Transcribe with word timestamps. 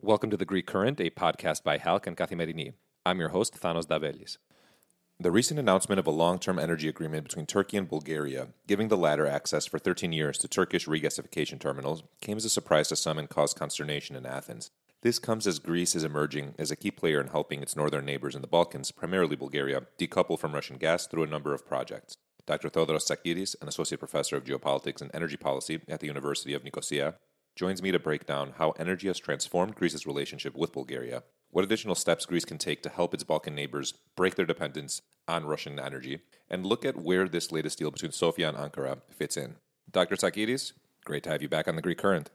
Welcome 0.00 0.30
to 0.30 0.38
The 0.38 0.46
Greek 0.46 0.66
Current, 0.66 0.98
a 0.98 1.10
podcast 1.10 1.62
by 1.62 1.76
HALC 1.76 2.06
and 2.06 2.16
Kathimerini. 2.16 2.72
I'm 3.04 3.20
your 3.20 3.28
host, 3.30 3.60
Thanos 3.60 3.86
Davelis. 3.86 4.38
The 5.20 5.30
recent 5.30 5.60
announcement 5.60 5.98
of 5.98 6.06
a 6.06 6.10
long 6.10 6.38
term 6.38 6.58
energy 6.58 6.88
agreement 6.88 7.24
between 7.24 7.44
Turkey 7.44 7.76
and 7.76 7.86
Bulgaria, 7.86 8.48
giving 8.66 8.88
the 8.88 8.96
latter 8.96 9.26
access 9.26 9.66
for 9.66 9.78
13 9.78 10.10
years 10.12 10.38
to 10.38 10.48
Turkish 10.48 10.86
regasification 10.86 11.60
terminals, 11.60 12.02
came 12.22 12.38
as 12.38 12.46
a 12.46 12.50
surprise 12.50 12.88
to 12.88 12.96
some 12.96 13.18
and 13.18 13.28
caused 13.28 13.58
consternation 13.58 14.16
in 14.16 14.24
Athens. 14.24 14.70
This 15.02 15.18
comes 15.18 15.46
as 15.46 15.58
Greece 15.58 15.94
is 15.94 16.04
emerging 16.04 16.54
as 16.58 16.70
a 16.70 16.76
key 16.76 16.90
player 16.90 17.20
in 17.20 17.26
helping 17.26 17.60
its 17.60 17.76
northern 17.76 18.06
neighbors 18.06 18.34
in 18.34 18.40
the 18.40 18.48
Balkans, 18.48 18.90
primarily 18.90 19.36
Bulgaria, 19.36 19.82
decouple 19.98 20.38
from 20.38 20.54
Russian 20.54 20.78
gas 20.78 21.06
through 21.06 21.24
a 21.24 21.26
number 21.26 21.52
of 21.52 21.66
projects. 21.66 22.16
Dr. 22.46 22.68
Theodoros 22.68 23.08
Tsakiris, 23.08 23.54
an 23.62 23.68
associate 23.68 23.98
professor 23.98 24.36
of 24.36 24.44
geopolitics 24.44 25.00
and 25.00 25.10
energy 25.14 25.36
policy 25.36 25.80
at 25.88 26.00
the 26.00 26.06
University 26.06 26.54
of 26.54 26.64
Nicosia, 26.64 27.14
joins 27.54 27.82
me 27.82 27.92
to 27.92 27.98
break 27.98 28.26
down 28.26 28.54
how 28.58 28.70
energy 28.72 29.06
has 29.06 29.18
transformed 29.18 29.74
Greece's 29.74 30.06
relationship 30.06 30.56
with 30.56 30.72
Bulgaria, 30.72 31.22
what 31.50 31.64
additional 31.64 31.94
steps 31.94 32.26
Greece 32.26 32.44
can 32.44 32.58
take 32.58 32.82
to 32.82 32.88
help 32.88 33.14
its 33.14 33.24
Balkan 33.24 33.54
neighbors 33.54 33.94
break 34.16 34.34
their 34.34 34.46
dependence 34.46 35.02
on 35.28 35.44
Russian 35.44 35.78
energy, 35.78 36.20
and 36.50 36.66
look 36.66 36.84
at 36.84 36.96
where 36.96 37.28
this 37.28 37.52
latest 37.52 37.78
deal 37.78 37.90
between 37.90 38.12
Sofia 38.12 38.48
and 38.48 38.56
Ankara 38.56 39.02
fits 39.10 39.36
in. 39.36 39.56
Dr. 39.90 40.16
Tsakiris, 40.16 40.72
great 41.04 41.22
to 41.24 41.30
have 41.30 41.42
you 41.42 41.48
back 41.48 41.68
on 41.68 41.76
the 41.76 41.82
Greek 41.82 41.98
Current. 41.98 42.30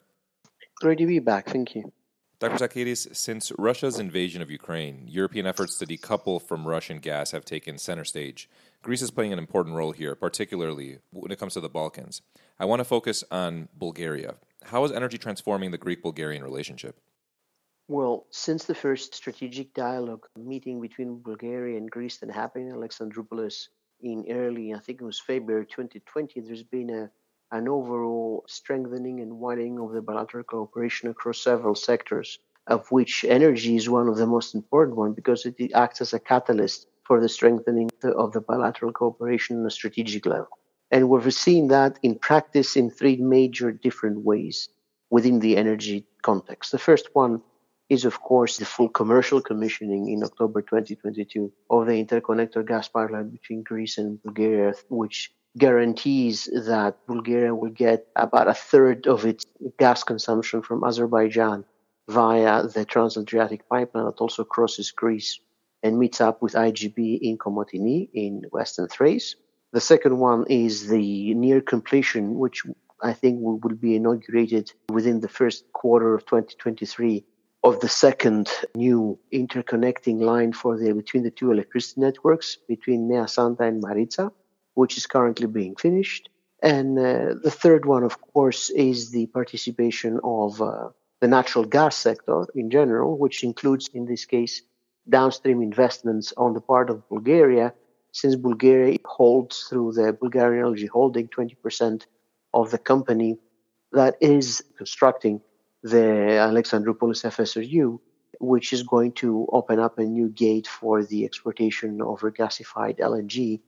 Great 0.80 1.00
to 1.00 1.08
be 1.08 1.20
back. 1.20 1.48
Thank 1.50 1.76
you. 1.76 1.92
Dr. 2.40 2.68
Tsakiris, 2.68 3.16
since 3.16 3.52
Russia's 3.58 3.98
invasion 3.98 4.44
of 4.44 4.52
Ukraine, 4.52 5.06
European 5.08 5.48
efforts 5.48 5.80
to 5.80 5.88
decouple 5.88 6.40
from 6.40 6.68
Russian 6.68 7.00
gas 7.00 7.32
have 7.32 7.44
taken 7.44 7.80
center 7.80 8.04
stage. 8.04 8.48
Greece 8.84 9.02
is 9.02 9.10
playing 9.10 9.34
an 9.34 9.40
important 9.40 9.76
role 9.76 9.92
here, 9.92 10.14
particularly 10.14 11.00
when 11.10 11.32
it 11.32 11.40
comes 11.40 11.56
to 11.56 11.60
the 11.60 11.68
Balkans. 11.68 12.22
I 12.60 12.66
want 12.66 12.80
to 12.80 12.86
focus 12.86 13.24
on 13.32 13.70
Bulgaria. 13.76 14.36
How 14.66 14.84
is 14.84 14.92
energy 14.92 15.18
transforming 15.18 15.72
the 15.72 15.80
Greek 15.80 16.04
Bulgarian 16.04 16.44
relationship? 16.44 17.00
Well, 17.88 18.28
since 18.30 18.66
the 18.66 18.76
first 18.76 19.16
strategic 19.16 19.74
dialogue 19.74 20.28
meeting 20.38 20.80
between 20.80 21.24
Bulgaria 21.24 21.78
and 21.78 21.90
Greece 21.90 22.18
that 22.18 22.30
happened 22.30 22.70
in 22.70 22.76
Alexandroupolis 22.76 23.70
in 24.02 24.26
early, 24.30 24.76
I 24.76 24.80
think 24.80 25.02
it 25.02 25.06
was 25.06 25.20
February 25.20 25.66
2020, 25.66 26.42
there's 26.42 26.62
been 26.62 26.92
a, 26.92 27.10
an 27.52 27.68
overall 27.68 28.44
strengthening 28.48 29.20
and 29.22 29.40
widening 29.40 29.80
of 29.80 29.92
the 29.92 30.02
bilateral 30.02 30.44
cooperation 30.44 31.10
across 31.10 31.40
several 31.40 31.76
sectors, 31.76 32.40
of 32.68 32.88
which 32.92 33.24
energy 33.24 33.76
is 33.76 33.90
one 33.90 34.08
of 34.08 34.18
the 34.18 34.28
most 34.28 34.54
important 34.54 34.98
ones 34.98 35.16
because 35.16 35.46
it 35.46 35.72
acts 35.74 36.02
as 36.02 36.14
a 36.14 36.20
catalyst 36.20 36.88
for 37.06 37.22
the 37.22 37.30
strengthening 37.30 37.90
of 38.04 38.34
the 38.34 38.42
bilateral 38.42 38.92
cooperation 38.92 39.60
on 39.60 39.66
a 39.66 39.72
strategic 39.72 40.26
level. 40.26 40.50
And 40.92 41.10
we've 41.10 41.34
seen 41.34 41.68
that 41.70 42.00
in 42.04 42.20
practice 42.20 42.76
in 42.76 42.90
three 42.90 43.18
major 43.18 43.72
different 43.72 44.26
ways 44.26 44.70
within 45.10 45.40
the 45.40 45.56
energy 45.58 46.06
context. 46.22 46.72
The 46.72 46.80
first 46.80 47.10
one 47.14 47.42
is, 47.90 48.04
of 48.04 48.20
course, 48.22 48.58
the 48.58 48.66
full 48.66 48.90
commercial 48.90 49.42
commissioning 49.42 50.10
in 50.10 50.24
October 50.24 50.62
2022 50.62 51.52
of 51.70 51.88
the 51.88 52.04
interconnector 52.04 52.68
gas 52.68 52.90
pipeline 52.90 53.30
between 53.30 53.64
Greece 53.64 53.98
and 53.98 54.22
Bulgaria, 54.24 54.74
which 54.90 55.32
guarantees 55.58 56.46
that 56.68 56.98
Bulgaria 57.08 57.54
will 57.56 57.72
get 57.72 58.08
about 58.16 58.48
a 58.48 58.54
third 58.54 59.08
of 59.08 59.26
its 59.26 59.46
gas 59.80 60.04
consumption 60.04 60.62
from 60.62 60.84
Azerbaijan 60.84 61.66
via 62.10 62.68
the 62.68 62.86
Trans-Adriatic 62.86 63.68
pipeline 63.68 64.06
that 64.06 64.22
also 64.22 64.44
crosses 64.44 64.92
Greece 64.92 65.40
and 65.84 66.00
meets 66.00 66.22
up 66.22 66.42
with 66.42 66.54
IGB 66.54 67.20
in 67.22 67.38
Komotini 67.38 68.10
in 68.14 68.44
Western 68.52 68.88
Thrace. 68.88 69.36
The 69.74 69.82
second 69.82 70.18
one 70.18 70.46
is 70.50 70.88
the 70.88 71.34
near 71.34 71.62
completion, 71.62 72.38
which 72.38 72.64
I 73.02 73.14
think 73.14 73.40
will, 73.42 73.60
be 73.60 73.96
inaugurated 73.96 74.72
within 74.90 75.20
the 75.20 75.30
first 75.30 75.72
quarter 75.74 76.16
of 76.16 76.26
2023 76.26 77.24
of 77.64 77.80
the 77.80 77.90
second 77.90 78.50
new 78.76 79.20
interconnecting 79.34 80.20
line 80.22 80.54
for 80.54 80.78
the 80.78 80.94
between 80.94 81.24
the 81.24 81.32
two 81.32 81.52
electricity 81.52 82.02
networks 82.02 82.58
between 82.68 83.08
Nea 83.08 83.28
Santa 83.28 83.64
and 83.64 83.84
Maritsa, 83.84 84.32
which 84.78 84.96
is 84.96 85.08
currently 85.08 85.48
being 85.48 85.76
finished. 85.76 86.30
And 86.62 87.00
uh, 87.00 87.34
the 87.46 87.56
third 87.62 87.84
one, 87.86 88.04
of 88.04 88.16
course, 88.34 88.70
is 88.70 89.10
the 89.10 89.26
participation 89.40 90.20
of 90.24 90.62
uh, 90.62 90.90
the 91.20 91.28
natural 91.28 91.66
gas 91.66 91.96
sector 91.96 92.46
in 92.54 92.70
general, 92.70 93.18
which 93.18 93.44
includes, 93.44 93.90
in 93.98 94.06
this 94.06 94.26
case, 94.26 94.62
downstream 95.10 95.64
investments 95.64 96.32
on 96.38 96.54
the 96.54 96.62
part 96.62 96.92
of 96.92 97.08
Bulgaria, 97.10 97.74
since 98.12 98.36
Bulgaria 98.36 98.98
holds 99.04 99.56
through 99.68 99.94
the 99.94 100.14
Bulgarian 100.14 100.66
Energy 100.66 100.90
Holding 100.98 101.28
20% 101.28 102.06
of 102.54 102.70
the 102.70 102.82
company 102.92 103.32
that 103.94 104.14
is 104.22 104.64
constructing 104.78 105.42
the 105.82 106.08
Alexandroupolis 106.50 107.22
FSRU, 107.36 108.00
which 108.40 108.74
is 108.74 108.84
going 108.84 109.14
to 109.24 109.48
open 109.60 109.80
up 109.80 109.98
a 109.98 110.04
new 110.18 110.30
gate 110.30 110.68
for 110.68 111.04
the 111.04 111.26
exportation 111.26 111.92
of 112.10 112.22
regasified 112.30 113.00
LNG 113.00 113.62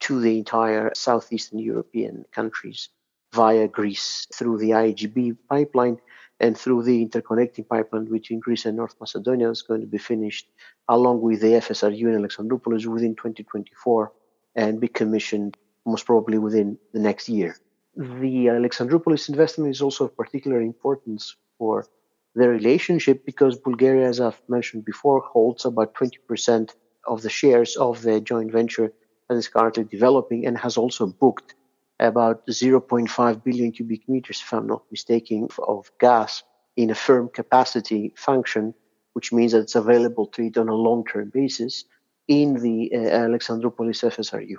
to 0.00 0.20
the 0.20 0.38
entire 0.38 0.92
southeastern 0.94 1.58
European 1.58 2.24
countries 2.32 2.88
via 3.32 3.68
Greece 3.68 4.26
through 4.32 4.58
the 4.58 4.70
IGB 4.70 5.36
pipeline 5.48 5.98
and 6.40 6.56
through 6.56 6.82
the 6.82 7.06
interconnecting 7.06 7.66
pipeline 7.68 8.04
between 8.04 8.40
Greece 8.40 8.66
and 8.66 8.76
North 8.76 8.94
Macedonia 9.00 9.50
is 9.50 9.62
going 9.62 9.80
to 9.80 9.86
be 9.86 9.98
finished 9.98 10.46
along 10.88 11.22
with 11.22 11.40
the 11.40 11.52
FSRU 11.64 12.06
in 12.12 12.22
Alexandroupolis 12.22 12.86
within 12.86 13.14
2024 13.14 14.12
and 14.54 14.80
be 14.80 14.88
commissioned 14.88 15.56
most 15.86 16.04
probably 16.06 16.38
within 16.38 16.78
the 16.92 17.00
next 17.00 17.28
year. 17.28 17.56
The 17.96 18.46
Alexandroupolis 18.46 19.28
investment 19.28 19.70
is 19.70 19.80
also 19.80 20.04
of 20.04 20.16
particular 20.16 20.60
importance 20.60 21.36
for 21.58 21.86
the 22.34 22.48
relationship 22.48 23.24
because 23.24 23.56
Bulgaria, 23.58 24.06
as 24.06 24.20
I've 24.20 24.42
mentioned 24.48 24.84
before, 24.84 25.20
holds 25.20 25.64
about 25.64 25.94
20% 25.94 26.74
of 27.06 27.22
the 27.22 27.30
shares 27.30 27.76
of 27.76 28.02
the 28.02 28.20
joint 28.20 28.52
venture 28.52 28.92
that 29.28 29.36
is 29.36 29.48
currently 29.48 29.84
developing 29.84 30.46
and 30.46 30.56
has 30.58 30.76
also 30.76 31.06
booked 31.06 31.54
about 31.98 32.46
0.5 32.46 33.44
billion 33.44 33.72
cubic 33.72 34.08
meters, 34.08 34.42
if 34.44 34.52
I'm 34.52 34.66
not 34.66 34.82
mistaken, 34.90 35.48
of 35.66 35.90
gas 35.98 36.42
in 36.76 36.90
a 36.90 36.94
firm 36.94 37.28
capacity 37.28 38.12
function, 38.16 38.74
which 39.14 39.32
means 39.32 39.52
that 39.52 39.60
it's 39.60 39.74
available 39.74 40.26
to 40.28 40.46
it 40.46 40.58
on 40.58 40.68
a 40.68 40.74
long 40.74 41.04
term 41.04 41.30
basis 41.30 41.84
in 42.28 42.54
the 42.54 42.90
uh, 42.92 42.98
Alexandroupolis 42.98 44.02
FSRU. 44.04 44.56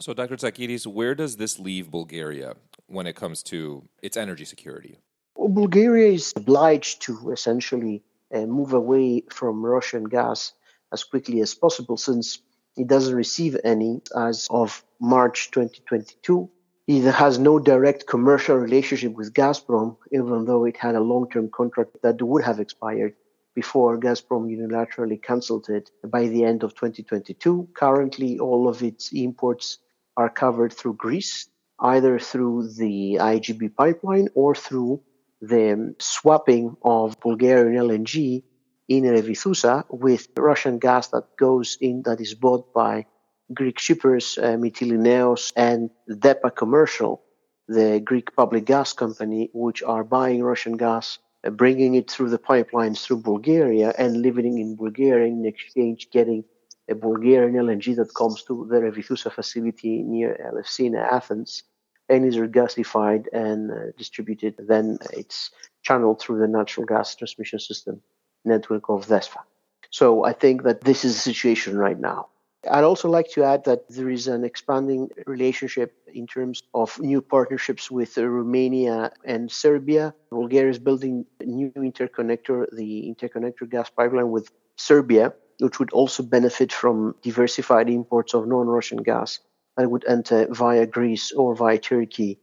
So, 0.00 0.14
Dr. 0.14 0.36
Tsakiris, 0.36 0.86
where 0.86 1.14
does 1.14 1.36
this 1.36 1.58
leave 1.58 1.90
Bulgaria 1.90 2.54
when 2.86 3.06
it 3.06 3.14
comes 3.14 3.42
to 3.44 3.84
its 4.02 4.16
energy 4.16 4.46
security? 4.46 4.98
Well, 5.36 5.48
Bulgaria 5.48 6.12
is 6.12 6.32
obliged 6.36 7.02
to 7.02 7.30
essentially 7.30 8.02
uh, 8.34 8.46
move 8.46 8.72
away 8.72 9.24
from 9.30 9.64
Russian 9.64 10.04
gas 10.04 10.52
as 10.92 11.04
quickly 11.04 11.40
as 11.40 11.54
possible 11.54 11.96
since 11.96 12.38
it 12.76 12.86
doesn't 12.86 13.14
receive 13.14 13.56
any 13.64 14.02
as 14.16 14.46
of 14.50 14.84
March 15.00 15.50
2022. 15.50 16.50
It 16.86 17.02
has 17.12 17.38
no 17.38 17.58
direct 17.58 18.06
commercial 18.06 18.56
relationship 18.56 19.12
with 19.12 19.32
Gazprom, 19.32 19.96
even 20.12 20.44
though 20.44 20.64
it 20.64 20.76
had 20.76 20.94
a 20.94 21.00
long 21.00 21.28
term 21.30 21.48
contract 21.50 21.96
that 22.02 22.20
would 22.20 22.42
have 22.42 22.58
expired 22.58 23.14
before 23.54 23.98
Gazprom 23.98 24.48
unilaterally 24.48 25.22
cancelled 25.22 25.68
it 25.68 25.90
by 26.04 26.26
the 26.28 26.44
end 26.44 26.62
of 26.62 26.74
2022. 26.74 27.68
Currently, 27.74 28.38
all 28.38 28.68
of 28.68 28.82
its 28.82 29.12
imports 29.12 29.78
are 30.16 30.30
covered 30.30 30.72
through 30.72 30.94
Greece, 30.94 31.48
either 31.78 32.18
through 32.18 32.72
the 32.74 33.18
IGB 33.20 33.74
pipeline 33.74 34.28
or 34.34 34.54
through 34.54 35.02
the 35.40 35.94
swapping 35.98 36.76
of 36.82 37.18
Bulgarian 37.20 37.82
LNG 37.82 38.42
in 38.90 39.04
Revithoussa 39.04 39.84
with 39.88 40.26
Russian 40.36 40.80
gas 40.80 41.06
that 41.08 41.36
goes 41.38 41.78
in, 41.80 42.02
that 42.02 42.20
is 42.20 42.34
bought 42.34 42.74
by 42.74 43.06
Greek 43.54 43.78
shippers, 43.78 44.36
uh, 44.36 44.56
Mytilineos 44.62 45.52
and 45.54 45.90
DEPA 46.08 46.56
Commercial, 46.56 47.22
the 47.68 48.00
Greek 48.00 48.34
public 48.34 48.64
gas 48.64 48.92
company, 48.92 49.48
which 49.54 49.84
are 49.84 50.02
buying 50.02 50.42
Russian 50.42 50.76
gas, 50.76 51.20
uh, 51.44 51.50
bringing 51.50 51.94
it 51.94 52.10
through 52.10 52.30
the 52.30 52.38
pipelines 52.38 53.00
through 53.04 53.18
Bulgaria 53.18 53.94
and 53.96 54.22
living 54.22 54.58
in 54.58 54.74
Bulgaria 54.74 55.28
in 55.28 55.46
exchange 55.46 56.08
getting 56.10 56.42
a 56.88 56.96
Bulgarian 56.96 57.54
LNG 57.54 57.94
that 57.94 58.12
comes 58.16 58.42
to 58.42 58.66
the 58.68 58.80
Revithoussa 58.80 59.32
facility 59.32 60.02
near 60.02 60.30
Elefsina, 60.48 61.00
Athens, 61.12 61.62
and 62.08 62.26
is 62.26 62.38
regasified 62.38 63.26
and 63.32 63.70
uh, 63.70 63.74
distributed. 63.96 64.54
Then 64.58 64.98
it's 65.12 65.52
channeled 65.84 66.20
through 66.20 66.40
the 66.40 66.48
natural 66.48 66.86
gas 66.86 67.14
transmission 67.14 67.60
system 67.60 68.02
network 68.44 68.88
of 68.88 69.06
DESFA. 69.06 69.42
So 69.90 70.24
I 70.24 70.32
think 70.32 70.62
that 70.62 70.82
this 70.82 71.04
is 71.04 71.14
the 71.14 71.20
situation 71.20 71.76
right 71.76 71.98
now. 71.98 72.28
I'd 72.68 72.84
also 72.84 73.08
like 73.08 73.30
to 73.32 73.42
add 73.42 73.64
that 73.64 73.88
there 73.88 74.10
is 74.10 74.28
an 74.28 74.44
expanding 74.44 75.08
relationship 75.26 75.94
in 76.12 76.26
terms 76.26 76.62
of 76.74 76.98
new 77.00 77.22
partnerships 77.22 77.90
with 77.90 78.18
Romania 78.18 79.12
and 79.24 79.50
Serbia. 79.50 80.14
Bulgaria 80.28 80.70
is 80.70 80.78
building 80.78 81.24
a 81.40 81.44
new 81.44 81.70
interconnector, 81.70 82.66
the 82.70 83.14
interconnector 83.14 83.68
gas 83.68 83.88
pipeline 83.88 84.30
with 84.30 84.50
Serbia, 84.76 85.32
which 85.58 85.78
would 85.78 85.92
also 85.92 86.22
benefit 86.22 86.70
from 86.70 87.14
diversified 87.22 87.88
imports 87.88 88.34
of 88.34 88.46
non 88.46 88.66
Russian 88.66 89.02
gas 89.02 89.40
that 89.76 89.90
would 89.90 90.04
enter 90.06 90.46
via 90.50 90.86
Greece 90.86 91.32
or 91.32 91.54
via 91.54 91.78
Turkey. 91.78 92.38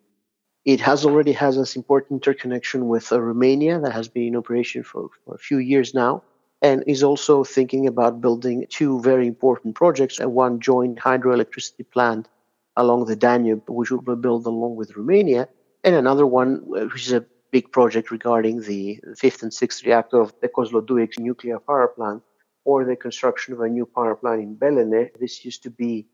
It 0.67 0.81
has 0.81 1.05
already 1.05 1.31
has 1.31 1.55
this 1.55 1.77
important 1.77 2.17
interconnection 2.17 2.89
with 2.89 3.13
uh, 3.13 3.21
Romania 3.21 3.79
that 3.79 3.93
has 3.93 4.09
been 4.09 4.27
in 4.27 4.35
operation 4.35 4.83
for, 4.83 5.07
for 5.23 5.35
a 5.35 5.37
few 5.37 5.59
years 5.59 5.93
now 5.93 6.23
and 6.61 6.83
is 6.85 7.03
also 7.03 7.45
thinking 7.45 7.87
about 7.87 8.19
building 8.19 8.65
two 8.69 8.99
very 8.99 9.27
important 9.27 9.75
projects 9.75 10.19
and 10.19 10.33
one 10.33 10.59
joint 10.59 10.97
hydroelectricity 10.97 11.89
plant 11.89 12.27
along 12.75 13.05
the 13.05 13.15
Danube, 13.15 13.63
which 13.69 13.91
will 13.91 14.01
be 14.01 14.15
built 14.15 14.45
along 14.45 14.75
with 14.75 14.97
Romania, 14.97 15.47
and 15.85 15.95
another 15.95 16.27
one, 16.27 16.65
uh, 16.75 16.83
which 16.91 17.07
is 17.07 17.13
a 17.13 17.25
big 17.49 17.71
project 17.71 18.11
regarding 18.11 18.59
the 18.59 18.99
fifth 19.15 19.43
and 19.43 19.53
sixth 19.53 19.85
reactor 19.85 20.19
of 20.19 20.33
the 20.41 20.49
Kozloduy 20.49 21.07
nuclear 21.17 21.59
power 21.59 21.87
plant, 21.87 22.21
or 22.65 22.83
the 22.83 22.97
construction 22.97 23.53
of 23.53 23.61
a 23.61 23.69
new 23.69 23.85
power 23.85 24.17
plant 24.17 24.41
in 24.41 24.57
Belene. 24.57 25.11
This 25.17 25.45
used 25.45 25.63
to 25.63 25.69
be 25.69 26.07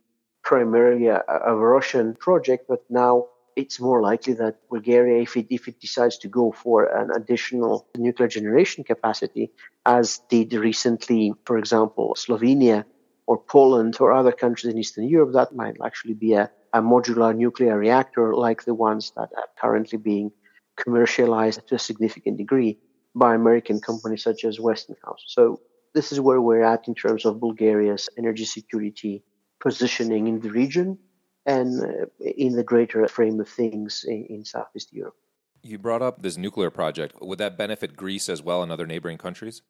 primarily 0.43 1.07
a, 1.07 1.23
a 1.27 1.55
Russian 1.55 2.13
project, 2.13 2.65
but 2.67 2.83
now 2.87 3.29
it's 3.55 3.79
more 3.79 4.01
likely 4.01 4.33
that 4.33 4.67
Bulgaria, 4.69 5.21
if 5.21 5.37
it, 5.37 5.47
if 5.49 5.67
it 5.67 5.79
decides 5.79 6.17
to 6.19 6.27
go 6.27 6.51
for 6.51 6.85
an 6.85 7.11
additional 7.11 7.87
nuclear 7.97 8.27
generation 8.27 8.83
capacity, 8.83 9.51
as 9.85 10.21
did 10.29 10.53
recently, 10.53 11.33
for 11.45 11.57
example, 11.57 12.15
Slovenia 12.17 12.85
or 13.27 13.37
Poland 13.37 13.97
or 13.99 14.11
other 14.11 14.31
countries 14.31 14.73
in 14.73 14.79
Eastern 14.79 15.07
Europe, 15.07 15.33
that 15.33 15.55
might 15.55 15.75
actually 15.83 16.13
be 16.13 16.33
a, 16.33 16.49
a 16.73 16.81
modular 16.81 17.35
nuclear 17.35 17.77
reactor 17.77 18.33
like 18.33 18.63
the 18.63 18.73
ones 18.73 19.11
that 19.15 19.29
are 19.37 19.49
currently 19.59 19.97
being 19.97 20.31
commercialized 20.75 21.67
to 21.67 21.75
a 21.75 21.79
significant 21.79 22.37
degree 22.37 22.77
by 23.15 23.35
American 23.35 23.79
companies 23.79 24.23
such 24.23 24.43
as 24.43 24.59
Westinghouse. 24.59 25.23
So 25.27 25.61
this 25.93 26.11
is 26.11 26.19
where 26.19 26.41
we're 26.41 26.63
at 26.63 26.87
in 26.87 26.95
terms 26.95 27.25
of 27.25 27.39
Bulgaria's 27.39 28.09
energy 28.17 28.45
security 28.45 29.23
positioning 29.59 30.27
in 30.27 30.39
the 30.41 30.49
region 30.49 30.97
and 31.45 31.81
uh, 31.81 32.05
in 32.19 32.55
the 32.55 32.63
greater 32.63 33.07
frame 33.07 33.39
of 33.39 33.49
things 33.49 34.05
in, 34.07 34.25
in 34.29 34.45
Southeast 34.45 34.93
Europe. 34.93 35.15
You 35.61 35.77
brought 35.77 36.01
up 36.01 36.21
this 36.21 36.37
nuclear 36.37 36.69
project. 36.69 37.15
Would 37.21 37.39
that 37.39 37.57
benefit 37.57 37.95
Greece 37.95 38.27
as 38.29 38.41
well 38.41 38.63
and 38.63 38.71
other 38.71 38.85
neighboring 38.85 39.17
countries? 39.17 39.61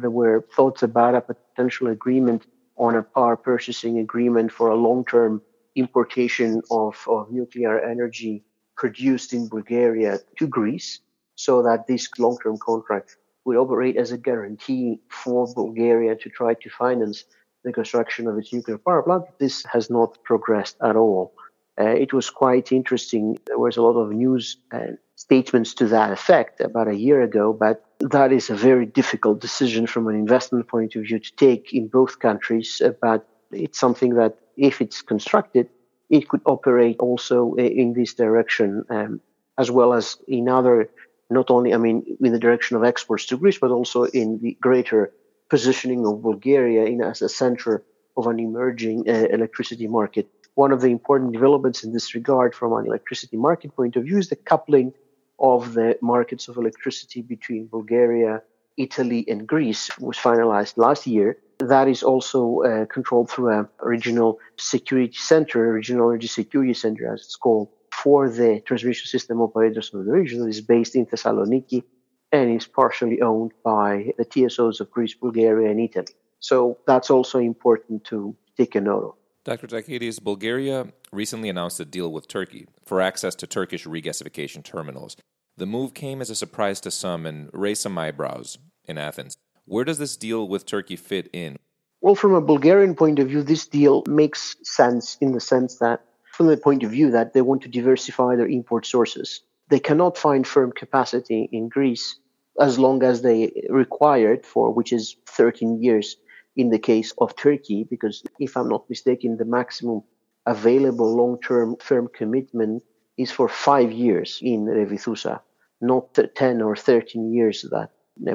There 0.00 0.10
were 0.10 0.46
thoughts 0.54 0.82
about 0.82 1.14
a 1.14 1.20
potential 1.20 1.88
agreement 1.88 2.46
on 2.76 2.94
a 2.94 3.02
power 3.02 3.36
purchasing 3.36 3.98
agreement 3.98 4.52
for 4.52 4.70
a 4.70 4.76
long 4.76 5.04
term 5.04 5.42
importation 5.74 6.62
of, 6.70 6.96
of 7.08 7.30
nuclear 7.30 7.78
energy 7.80 8.44
produced 8.76 9.32
in 9.32 9.48
Bulgaria 9.48 10.20
to 10.38 10.46
Greece 10.46 11.00
so 11.34 11.62
that 11.62 11.86
this 11.86 12.08
long 12.18 12.38
term 12.42 12.56
contract 12.58 13.16
would 13.44 13.56
operate 13.56 13.96
as 13.96 14.12
a 14.12 14.18
guarantee 14.18 15.00
for 15.08 15.52
Bulgaria 15.54 16.14
to 16.16 16.28
try 16.30 16.54
to 16.54 16.70
finance 16.70 17.24
the 17.64 17.72
construction 17.72 18.26
of 18.26 18.38
its 18.38 18.52
nuclear 18.52 18.78
power 18.78 19.02
plant. 19.02 19.24
This 19.38 19.64
has 19.72 19.90
not 19.90 20.22
progressed 20.24 20.76
at 20.82 20.96
all. 20.96 21.34
Uh, 21.80 21.84
it 21.84 22.12
was 22.12 22.28
quite 22.30 22.72
interesting. 22.72 23.38
There 23.46 23.58
was 23.58 23.76
a 23.76 23.82
lot 23.82 23.98
of 23.98 24.10
news 24.10 24.56
and 24.70 24.98
statements 25.16 25.74
to 25.74 25.86
that 25.86 26.10
effect 26.12 26.60
about 26.60 26.88
a 26.88 26.96
year 26.96 27.22
ago, 27.22 27.52
but 27.52 27.84
that 28.00 28.32
is 28.32 28.50
a 28.50 28.54
very 28.54 28.86
difficult 28.86 29.40
decision 29.40 29.86
from 29.86 30.08
an 30.08 30.14
investment 30.14 30.68
point 30.68 30.96
of 30.96 31.02
view 31.04 31.18
to 31.18 31.32
take 31.36 31.72
in 31.72 31.88
both 31.88 32.18
countries. 32.18 32.82
Uh, 32.84 32.92
but 33.00 33.26
it's 33.52 33.78
something 33.78 34.14
that, 34.14 34.36
if 34.56 34.80
it's 34.80 35.02
constructed, 35.02 35.68
it 36.10 36.28
could 36.28 36.40
operate 36.44 36.98
also 36.98 37.54
in 37.54 37.92
this 37.92 38.14
direction, 38.14 38.84
um, 38.90 39.20
as 39.56 39.70
well 39.70 39.92
as 39.92 40.16
in 40.26 40.48
other, 40.48 40.90
not 41.30 41.50
only, 41.50 41.72
I 41.72 41.78
mean, 41.78 42.16
in 42.20 42.32
the 42.32 42.38
direction 42.38 42.76
of 42.76 42.84
exports 42.84 43.26
to 43.26 43.36
Greece, 43.36 43.58
but 43.58 43.70
also 43.70 44.04
in 44.04 44.38
the 44.42 44.56
greater 44.60 45.12
positioning 45.50 46.06
of 46.06 46.22
Bulgaria 46.22 46.84
in, 46.84 47.02
as 47.02 47.20
a 47.22 47.28
center 47.28 47.84
of 48.16 48.26
an 48.26 48.38
emerging 48.38 49.08
uh, 49.08 49.12
electricity 49.36 49.86
market. 49.86 50.26
One 50.54 50.72
of 50.72 50.80
the 50.80 50.88
important 50.98 51.32
developments 51.32 51.84
in 51.84 51.92
this 51.92 52.14
regard 52.14 52.54
from 52.54 52.72
an 52.72 52.86
electricity 52.86 53.36
market 53.36 53.74
point 53.76 53.96
of 53.96 54.04
view 54.04 54.18
is 54.18 54.28
the 54.28 54.36
coupling 54.36 54.92
of 55.38 55.74
the 55.74 55.98
markets 56.02 56.48
of 56.48 56.56
electricity 56.56 57.22
between 57.22 57.66
Bulgaria, 57.66 58.42
Italy, 58.76 59.24
and 59.28 59.46
Greece 59.46 59.90
was 59.98 60.16
finalized 60.16 60.76
last 60.76 61.06
year. 61.06 61.38
That 61.58 61.88
is 61.88 62.02
also 62.02 62.40
uh, 62.60 62.86
controlled 62.86 63.30
through 63.30 63.50
a 63.58 63.68
regional 63.94 64.38
security 64.56 65.18
center, 65.32 65.72
regional 65.72 66.10
energy 66.10 66.26
security 66.26 66.74
center, 66.74 67.12
as 67.12 67.20
it's 67.22 67.36
called, 67.36 67.68
for 68.02 68.30
the 68.30 68.60
transmission 68.68 69.06
system 69.06 69.40
operators 69.40 69.92
of 69.92 70.04
the 70.06 70.12
region 70.12 70.40
that 70.40 70.48
is 70.48 70.60
based 70.60 70.94
in 70.94 71.06
Thessaloniki 71.06 71.84
and 72.32 72.56
is 72.56 72.66
partially 72.66 73.20
owned 73.22 73.52
by 73.64 74.12
the 74.18 74.24
TSOs 74.24 74.80
of 74.80 74.90
Greece, 74.90 75.14
Bulgaria, 75.14 75.70
and 75.70 75.80
Italy. 75.80 76.14
So 76.38 76.78
that's 76.86 77.10
also 77.10 77.38
important 77.38 78.04
to 78.04 78.36
take 78.56 78.74
a 78.74 78.80
note 78.80 79.04
of. 79.04 79.14
Dr. 79.44 79.66
Tsakiris, 79.66 80.22
Bulgaria 80.22 80.88
recently 81.12 81.48
announced 81.48 81.80
a 81.80 81.84
deal 81.84 82.12
with 82.12 82.28
Turkey 82.28 82.66
for 82.84 83.00
access 83.00 83.34
to 83.36 83.46
Turkish 83.46 83.86
regasification 83.86 84.62
terminals. 84.62 85.16
The 85.56 85.66
move 85.66 85.94
came 85.94 86.20
as 86.20 86.30
a 86.30 86.34
surprise 86.34 86.80
to 86.82 86.90
some 86.90 87.26
and 87.26 87.50
raised 87.52 87.82
some 87.82 87.98
eyebrows 87.98 88.58
in 88.84 88.98
Athens. 88.98 89.36
Where 89.64 89.84
does 89.84 89.98
this 89.98 90.16
deal 90.16 90.46
with 90.46 90.66
Turkey 90.66 90.96
fit 90.96 91.28
in? 91.32 91.56
Well, 92.00 92.14
from 92.14 92.34
a 92.34 92.40
Bulgarian 92.40 92.94
point 92.94 93.18
of 93.18 93.28
view, 93.28 93.42
this 93.42 93.66
deal 93.66 94.02
makes 94.06 94.56
sense 94.62 95.18
in 95.20 95.32
the 95.32 95.40
sense 95.40 95.78
that, 95.78 96.04
from 96.32 96.46
the 96.46 96.56
point 96.56 96.82
of 96.82 96.90
view 96.90 97.10
that 97.10 97.34
they 97.34 97.42
want 97.42 97.62
to 97.62 97.68
diversify 97.68 98.36
their 98.36 98.48
import 98.48 98.86
sources. 98.86 99.40
They 99.70 99.78
cannot 99.78 100.18
find 100.18 100.46
firm 100.46 100.72
capacity 100.72 101.48
in 101.52 101.68
Greece 101.68 102.18
as 102.58 102.78
long 102.78 103.02
as 103.04 103.22
they 103.22 103.66
require 103.70 104.32
it 104.32 104.44
for, 104.44 104.72
which 104.72 104.92
is 104.92 105.16
13 105.26 105.82
years 105.82 106.16
in 106.56 106.70
the 106.70 106.78
case 106.78 107.12
of 107.18 107.36
Turkey, 107.36 107.86
because 107.88 108.24
if 108.38 108.56
I'm 108.56 108.68
not 108.68 108.90
mistaken, 108.90 109.36
the 109.36 109.44
maximum 109.44 110.02
available 110.44 111.16
long-term 111.16 111.76
firm 111.80 112.08
commitment 112.12 112.82
is 113.16 113.30
for 113.30 113.48
five 113.48 113.92
years 113.92 114.40
in 114.42 114.66
Revithoussa, 114.66 115.40
not 115.80 116.18
10 116.34 116.62
or 116.62 116.74
13 116.74 117.32
years 117.32 117.64
that 117.70 117.90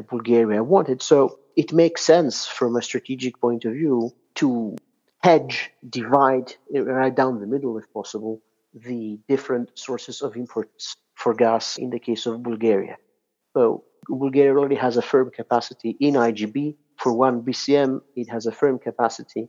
Bulgaria 0.07 0.63
wanted. 0.63 1.01
So 1.01 1.39
it 1.57 1.73
makes 1.73 2.01
sense 2.01 2.47
from 2.47 2.75
a 2.77 2.81
strategic 2.81 3.41
point 3.41 3.65
of 3.65 3.73
view 3.73 4.11
to 4.35 4.77
hedge, 5.21 5.71
divide 5.87 6.53
right 6.71 7.13
down 7.13 7.41
the 7.41 7.47
middle, 7.47 7.77
if 7.77 7.91
possible, 7.93 8.41
the 8.73 9.19
different 9.27 9.77
sources 9.77 10.21
of 10.21 10.35
imports 10.37 10.95
for 11.25 11.33
gas 11.33 11.65
in 11.83 11.89
the 11.95 12.01
case 12.07 12.23
of 12.29 12.33
Bulgaria. 12.49 12.95
So 13.55 13.83
Bulgaria 14.23 14.53
already 14.55 14.79
has 14.85 14.95
a 14.97 15.05
firm 15.11 15.27
capacity 15.41 15.91
in 16.07 16.13
IGB. 16.29 16.57
For 17.01 17.11
1 17.13 17.41
BCM, 17.45 17.91
it 18.21 18.27
has 18.35 18.43
a 18.45 18.53
firm 18.59 18.77
capacity 18.87 19.43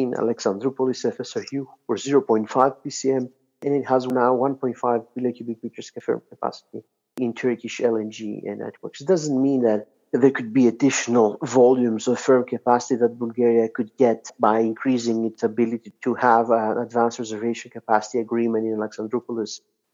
in 0.00 0.06
Alexandroupolis 0.22 1.00
FSRU 1.16 1.62
for 1.86 1.96
0.5 1.96 2.48
BCM, 2.82 3.24
and 3.64 3.72
it 3.78 3.86
has 3.92 4.02
now 4.06 4.30
1.5 4.34 5.06
billion 5.14 5.34
cubic 5.36 5.58
meters 5.62 5.92
firm 6.06 6.22
capacity 6.32 6.80
in 7.24 7.30
Turkish 7.34 7.76
LNG 7.92 8.18
networks. 8.64 9.00
It 9.02 9.08
doesn't 9.14 9.40
mean 9.48 9.60
that 9.68 9.80
there 10.22 10.34
could 10.38 10.52
be 10.60 10.66
additional 10.66 11.28
volumes 11.60 12.04
of 12.08 12.18
firm 12.18 12.44
capacity 12.54 12.96
that 13.02 13.22
Bulgaria 13.24 13.66
could 13.76 13.90
get 14.04 14.20
by 14.46 14.56
increasing 14.70 15.18
its 15.30 15.42
ability 15.52 15.92
to 16.04 16.10
have 16.14 16.46
an 16.50 16.78
advanced 16.86 17.18
reservation 17.24 17.70
capacity 17.78 18.18
agreement 18.26 18.64
in 18.66 18.74
Alexandroupolis 18.82 19.52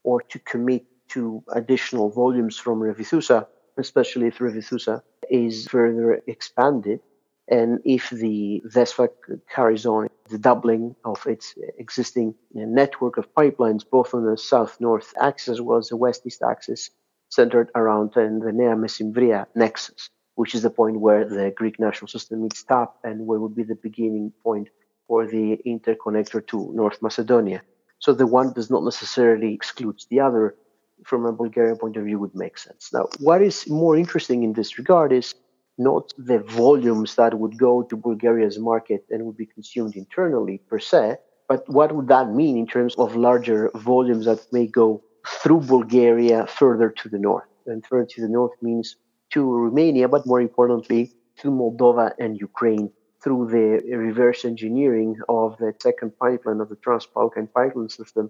or 0.09 0.21
to 0.31 0.39
commit 0.53 0.83
to 1.09 1.43
additional 1.53 2.09
volumes 2.09 2.57
from 2.57 2.79
Revithoussa, 2.79 3.47
especially 3.77 4.27
if 4.27 4.39
Revithoussa 4.39 5.01
is 5.29 5.67
further 5.67 6.21
expanded. 6.27 6.99
And 7.47 7.79
if 7.85 8.09
the 8.09 8.63
DESFA 8.67 9.09
carries 9.53 9.85
on 9.85 10.07
the 10.29 10.39
doubling 10.39 10.95
of 11.05 11.25
its 11.27 11.53
existing 11.77 12.33
network 12.53 13.17
of 13.17 13.33
pipelines, 13.35 13.83
both 13.89 14.13
on 14.15 14.25
the 14.25 14.37
south-north 14.37 15.13
axis 15.21 15.49
as 15.49 15.61
well 15.61 15.77
as 15.77 15.89
the 15.89 15.97
west-east 15.97 16.41
axis, 16.41 16.89
centered 17.29 17.69
around 17.75 18.09
uh, 18.15 18.21
the 18.45 18.51
Nea 18.51 18.75
Messymvria 18.75 19.45
nexus, 19.55 20.09
which 20.35 20.55
is 20.55 20.63
the 20.63 20.69
point 20.69 20.99
where 20.99 21.27
the 21.27 21.51
Greek 21.51 21.79
national 21.79 22.07
system 22.07 22.41
meets 22.43 22.63
TAP 22.63 22.95
and 23.03 23.27
where 23.27 23.39
would 23.39 23.55
be 23.55 23.63
the 23.63 23.75
beginning 23.75 24.31
point 24.43 24.69
for 25.07 25.27
the 25.27 25.59
interconnector 25.65 26.45
to 26.47 26.71
North 26.73 27.01
Macedonia. 27.01 27.61
So 27.99 28.13
the 28.13 28.27
one 28.27 28.53
does 28.53 28.69
not 28.69 28.83
necessarily 28.83 29.53
exclude 29.53 30.01
the 30.09 30.19
other, 30.19 30.55
from 31.03 31.25
a 31.25 31.31
Bulgarian 31.31 31.77
point 31.77 31.97
of 31.97 32.05
view 32.05 32.19
would 32.19 32.35
make 32.35 32.57
sense. 32.57 32.91
Now, 32.93 33.07
what 33.19 33.41
is 33.41 33.69
more 33.69 33.95
interesting 33.97 34.43
in 34.43 34.53
this 34.53 34.77
regard 34.77 35.11
is 35.11 35.35
not 35.77 36.13
the 36.17 36.39
volumes 36.39 37.15
that 37.15 37.37
would 37.37 37.57
go 37.57 37.83
to 37.83 37.97
Bulgaria's 37.97 38.57
market 38.57 39.05
and 39.09 39.25
would 39.25 39.37
be 39.37 39.45
consumed 39.45 39.95
internally 39.95 40.57
per 40.69 40.79
se, 40.79 41.17
but 41.47 41.67
what 41.69 41.93
would 41.93 42.07
that 42.07 42.31
mean 42.31 42.57
in 42.57 42.65
terms 42.65 42.95
of 42.95 43.15
larger 43.15 43.69
volumes 43.75 44.25
that 44.25 44.45
may 44.51 44.67
go 44.67 45.03
through 45.27 45.61
Bulgaria 45.61 46.47
further 46.47 46.89
to 46.89 47.09
the 47.09 47.19
north? 47.19 47.49
And 47.67 47.85
further 47.85 48.07
to 48.11 48.21
the 48.21 48.29
north 48.29 48.53
means 48.61 48.95
to 49.31 49.41
Romania, 49.43 50.07
but 50.07 50.25
more 50.25 50.39
importantly, 50.39 51.11
to 51.37 51.49
Moldova 51.49 52.13
and 52.19 52.39
Ukraine 52.39 52.91
through 53.21 53.47
the 53.47 53.95
reverse 53.95 54.45
engineering 54.45 55.17
of 55.27 55.57
the 55.57 55.73
second 55.81 56.17
pipeline 56.19 56.61
of 56.61 56.69
the 56.69 56.75
Trans-Balkan 56.75 57.47
pipeline 57.47 57.89
system 57.89 58.29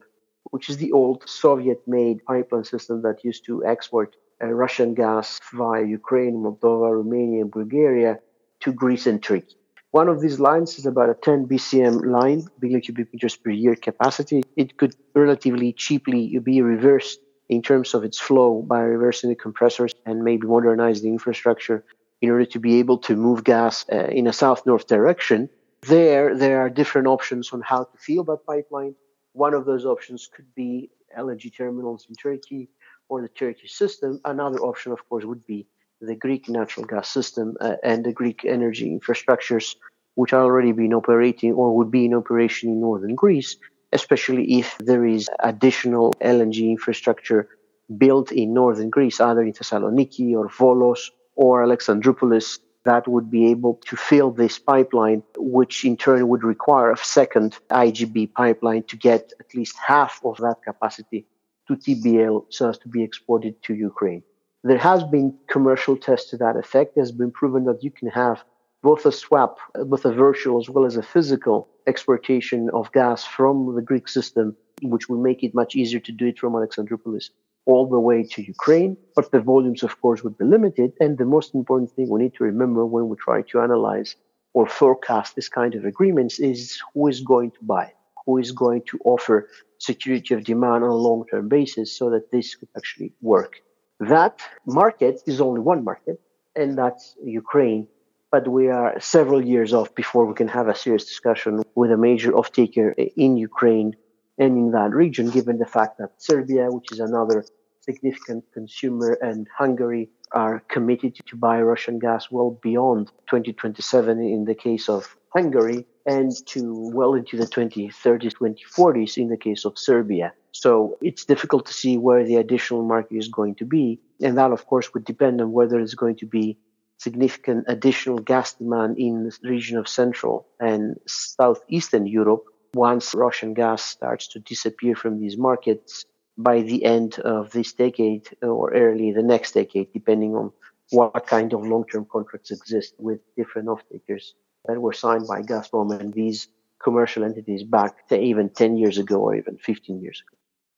which 0.51 0.69
is 0.69 0.77
the 0.77 0.91
old 0.91 1.27
Soviet 1.27 1.81
made 1.87 2.23
pipeline 2.25 2.63
system 2.63 3.01
that 3.01 3.23
used 3.23 3.45
to 3.45 3.65
export 3.65 4.15
uh, 4.41 4.47
Russian 4.47 4.93
gas 4.93 5.39
via 5.53 5.83
Ukraine, 5.83 6.35
Moldova, 6.43 6.91
Romania, 6.91 7.41
and 7.41 7.51
Bulgaria 7.51 8.19
to 8.61 8.73
Greece 8.73 9.07
and 9.07 9.21
Turkey. 9.21 9.55
One 9.91 10.09
of 10.09 10.19
these 10.19 10.41
lines 10.41 10.77
is 10.77 10.85
about 10.85 11.09
a 11.09 11.13
10 11.13 11.47
BCM 11.47 12.05
line, 12.05 12.45
billion 12.59 12.81
cubic 12.81 13.13
meters 13.13 13.37
per 13.37 13.49
year 13.49 13.75
capacity. 13.75 14.43
It 14.57 14.75
could 14.77 14.93
relatively 15.13 15.71
cheaply 15.71 16.37
be 16.39 16.61
reversed 16.61 17.21
in 17.47 17.61
terms 17.61 17.93
of 17.93 18.03
its 18.03 18.19
flow 18.19 18.61
by 18.61 18.81
reversing 18.81 19.29
the 19.29 19.35
compressors 19.35 19.93
and 20.05 20.23
maybe 20.23 20.47
modernize 20.47 21.01
the 21.01 21.07
infrastructure 21.07 21.85
in 22.21 22.29
order 22.29 22.45
to 22.45 22.59
be 22.59 22.79
able 22.79 22.97
to 22.97 23.15
move 23.15 23.43
gas 23.43 23.85
uh, 23.91 24.07
in 24.07 24.27
a 24.27 24.33
south 24.33 24.65
north 24.65 24.87
direction. 24.87 25.49
There, 25.83 26.35
there 26.35 26.59
are 26.59 26.69
different 26.69 27.07
options 27.07 27.53
on 27.53 27.61
how 27.61 27.83
to 27.83 27.97
fill 27.97 28.23
that 28.25 28.45
pipeline. 28.45 28.95
One 29.36 29.54
of 29.54 29.65
those 29.65 29.86
options 29.86 30.30
could 30.34 30.56
be 30.56 30.89
LNG 31.18 31.54
terminals 31.54 32.06
in 32.08 32.15
Turkey 32.15 32.70
or 33.10 33.22
the 33.22 33.27
Turkish 33.27 33.74
system. 33.74 34.22
Another 34.24 34.60
option, 34.60 34.94
of 34.94 35.10
course, 35.10 35.25
would 35.25 35.46
be 35.46 35.68
the 36.00 36.15
Greek 36.15 36.48
natural 36.48 36.86
gas 36.86 37.10
system 37.10 37.58
uh, 37.60 37.75
and 37.84 38.06
the 38.06 38.13
Greek 38.13 38.46
energy 38.46 38.98
infrastructures, 38.98 39.75
which 40.13 40.32
are 40.32 40.42
already 40.42 40.72
been 40.72 40.94
operating 40.94 41.51
or 41.51 41.75
would 41.75 41.92
be 41.92 42.06
in 42.06 42.13
operation 42.13 42.70
in 42.70 42.80
northern 42.80 43.13
Greece, 43.13 43.58
especially 43.92 44.60
if 44.60 44.77
there 44.77 45.06
is 45.06 45.27
additional 45.42 46.13
LNG 46.22 46.70
infrastructure 46.70 47.50
built 47.98 48.32
in 48.32 48.54
northern 48.54 48.89
Greece, 48.89 49.20
either 49.20 49.42
in 49.42 49.51
Thessaloniki 49.51 50.34
or 50.34 50.48
Volos 50.48 51.10
or 51.36 51.62
Alexandroupolis, 51.62 52.60
that 52.86 53.08
would 53.08 53.30
be 53.30 53.48
able 53.48 53.75
to 53.88 53.96
fill 53.96 54.32
this 54.32 54.58
pipeline, 54.60 55.24
which 55.38 55.84
in 55.84 55.98
turn 55.98 56.27
would 56.27 56.44
require 56.44 56.92
a 56.92 56.98
second 56.98 57.58
IGB 57.70 58.34
pipeline 58.34 58.84
to 58.84 58.96
get 58.96 59.34
at 59.39 59.54
least 59.56 59.75
half 59.86 60.22
of 60.24 60.38
that 60.38 60.58
capacity 60.63 61.25
to 61.68 61.75
TBL 61.75 62.46
so 62.50 62.70
as 62.70 62.77
to 62.77 62.88
be 62.88 63.04
exported 63.04 63.62
to 63.63 63.74
Ukraine. 63.74 64.24
There 64.63 64.77
has 64.77 65.04
been 65.04 65.38
commercial 65.50 65.98
tests 65.98 66.30
to 66.30 66.38
that 66.38 66.56
effect. 66.58 66.96
It 66.96 67.01
has 67.01 67.12
been 67.12 67.32
proven 67.32 67.65
that 67.65 67.84
you 67.84 67.92
can 67.92 68.10
have 68.10 68.44
both 68.84 69.06
a 69.08 69.12
swap, 69.12 69.58
both 69.74 70.06
a 70.06 70.13
virtual 70.13 70.60
as 70.60 70.70
well 70.70 70.86
as 70.86 70.96
a 70.96 71.04
physical 71.04 71.68
exportation 71.88 72.70
of 72.72 72.92
gas 72.92 73.25
from 73.25 73.75
the 73.75 73.82
Greek 73.82 74.08
system, 74.08 74.56
which 74.84 75.10
will 75.10 75.22
make 75.22 75.44
it 75.44 75.56
much 75.56 75.75
easier 75.75 76.00
to 76.01 76.12
do 76.12 76.27
it 76.27 76.38
from 76.38 76.54
Alexandroupolis 76.54 77.30
all 77.65 77.88
the 77.88 78.00
way 78.00 78.24
to 78.24 78.41
Ukraine. 78.41 78.98
But 79.15 79.31
the 79.31 79.39
volumes, 79.39 79.84
of 79.84 80.00
course, 80.01 80.24
would 80.24 80.38
be 80.38 80.45
limited. 80.45 80.93
And 81.00 81.17
the 81.17 81.25
most 81.25 81.53
important 81.53 81.91
thing 81.91 82.10
we 82.10 82.22
need 82.24 82.36
to 82.36 82.43
remember 82.43 82.86
when 82.86 83.10
we 83.10 83.15
try 83.17 83.41
to 83.43 83.62
analyze 83.62 84.15
or 84.53 84.67
forecast 84.67 85.36
this 85.36 85.50
kind 85.50 85.75
of 85.75 85.84
agreements 85.86 86.39
is 86.39 86.81
who 86.93 87.07
is 87.07 87.19
going 87.22 87.51
to 87.51 87.63
buy, 87.63 87.91
who 88.25 88.38
is 88.38 88.51
going 88.51 88.81
to 88.89 89.00
offer 89.03 89.50
security 89.79 90.34
of 90.34 90.43
demand 90.43 90.84
on 90.84 90.89
a 90.89 90.95
long 90.95 91.25
term 91.29 91.50
basis 91.50 91.91
so 91.98 92.10
that 92.10 92.31
this 92.31 92.55
could 92.55 92.69
actually 92.77 93.12
work. 93.22 93.62
That 94.00 94.41
market 94.65 95.22
is 95.25 95.41
only 95.41 95.62
one 95.62 95.84
market, 95.84 96.19
and 96.55 96.77
that's 96.77 97.15
Ukraine. 97.24 97.88
But 98.31 98.48
we 98.48 98.69
are 98.69 99.00
several 99.00 99.43
years 99.45 99.74
off 99.74 99.95
before 99.95 100.25
we 100.25 100.34
can 100.34 100.50
have 100.50 100.67
a 100.67 100.75
serious 100.75 101.05
discussion 101.05 101.63
with 101.75 101.91
a 101.91 101.98
major 101.98 102.36
off-taker 102.36 102.89
in 103.25 103.38
Ukraine 103.38 103.95
and 104.38 104.57
in 104.57 104.72
that 104.72 104.91
region, 104.91 105.29
given 105.29 105.57
the 105.57 105.65
fact 105.65 105.98
that 106.00 106.12
Serbia, 106.17 106.69
which 106.69 106.91
is 106.91 107.00
another 107.00 107.45
significant 107.86 108.44
consumer, 108.54 109.13
and 109.22 109.48
Hungary 109.58 110.10
are 110.32 110.60
committed 110.68 111.15
to 111.27 111.36
buy 111.36 111.62
Russian 111.62 112.00
gas 112.00 112.30
well 112.32 112.51
beyond 112.62 113.08
2027 113.30 114.20
in 114.20 114.46
the 114.46 114.56
case 114.56 114.89
of 114.89 115.15
Hungary 115.30 115.86
and 116.06 116.32
to 116.48 116.92
well 116.94 117.13
into 117.13 117.38
the 117.38 117.46
2030s, 117.46 118.34
2040s 118.34 119.18
in 119.18 119.30
the 119.30 119.38
case 119.38 119.65
of 119.65 119.77
Serbia. 119.77 120.34
So 120.51 120.98
it's 121.01 121.25
difficult 121.25 121.65
to 121.68 121.74
see 121.74 121.98
where 121.98 122.24
the 122.24 122.38
additional 122.38 122.84
market 122.84 123.18
is 123.18 123.27
going 123.27 123.56
to 123.56 123.65
be. 123.65 124.00
And 124.22 124.38
that, 124.38 124.51
of 124.51 124.65
course, 124.65 124.94
would 124.94 125.06
depend 125.06 125.42
on 125.42 125.51
whether 125.51 125.80
it's 125.80 125.96
going 125.96 126.18
to 126.18 126.25
be 126.25 126.58
significant 126.98 127.65
additional 127.68 128.20
gas 128.20 128.54
demand 128.54 128.98
in 128.98 129.24
the 129.25 129.50
region 129.50 129.77
of 129.77 129.88
Central 129.88 130.48
and 130.60 130.98
Southeastern 131.08 132.08
Europe 132.08 132.46
once 132.74 133.13
Russian 133.13 133.54
gas 133.54 133.84
starts 133.84 134.27
to 134.30 134.39
disappear 134.39 134.96
from 134.96 135.20
these 135.20 135.38
markets 135.38 136.06
by 136.38 136.62
the 136.62 136.84
end 136.84 137.20
of 137.20 137.51
this 137.51 137.74
decade 137.74 138.27
uh, 138.44 138.48
or 138.48 138.74
early 138.74 139.12
the 139.12 139.24
next 139.24 139.54
decade, 139.54 139.92
depending 139.94 140.36
on 140.36 140.51
what 140.92 141.25
kind 141.27 141.54
of 141.54 141.65
long-term 141.65 142.06
contracts 142.12 142.51
exist 142.51 142.94
with 143.00 143.20
different 143.36 143.68
off-takers 143.70 144.36
that 144.65 144.80
were 144.80 144.94
signed 144.94 145.27
by 145.27 145.42
Gazprom 145.42 146.00
and 146.00 146.13
these 146.13 146.48
commercial 146.84 147.24
entities 147.24 147.63
back 147.63 148.08
to 148.10 148.20
even 148.20 148.50
10 148.50 148.77
years 148.77 148.98
ago 148.98 149.18
or 149.22 149.36
even 149.36 149.58
15 149.58 150.01
years 150.01 150.22
ago 150.27 150.36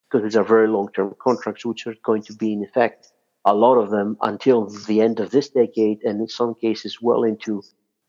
because 0.09 0.23
these 0.23 0.37
are 0.37 0.43
very 0.43 0.67
long 0.67 0.89
term 0.93 1.15
contracts 1.21 1.65
which 1.65 1.85
are 1.87 1.95
going 2.03 2.23
to 2.23 2.33
be 2.33 2.53
in 2.53 2.63
effect, 2.63 3.11
a 3.45 3.53
lot 3.53 3.75
of 3.75 3.89
them 3.89 4.17
until 4.21 4.67
the 4.87 5.01
end 5.01 5.19
of 5.19 5.31
this 5.31 5.49
decade, 5.49 6.03
and 6.03 6.21
in 6.21 6.27
some 6.27 6.53
cases 6.55 7.01
well 7.01 7.23
into 7.23 7.61